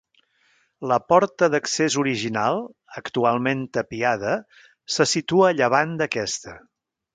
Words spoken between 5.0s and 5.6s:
situa a